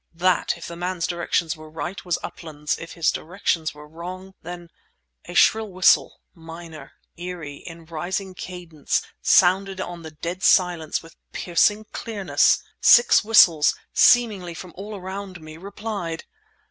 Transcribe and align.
That, 0.15 0.57
if 0.57 0.65
the 0.67 0.75
man's 0.75 1.05
directions 1.05 1.55
were 1.55 1.69
right, 1.69 2.03
was 2.03 2.17
"Uplands"—if 2.23 2.93
his 2.93 3.11
directions 3.11 3.75
were 3.75 3.87
wrong—then... 3.87 4.71
A 5.25 5.35
shrill 5.35 5.69
whistle—minor, 5.71 6.93
eerie, 7.17 7.57
in 7.57 7.85
rising 7.85 8.33
cadence—sounded 8.33 9.79
on 9.79 10.01
the 10.01 10.09
dead 10.09 10.41
silence 10.41 11.03
with 11.03 11.17
piercing 11.33 11.85
clearness! 11.91 12.63
Six 12.79 13.23
whistles—seemingly 13.23 14.55
from 14.55 14.73
all 14.75 14.95
around 14.95 15.39
me—replied! 15.39 16.23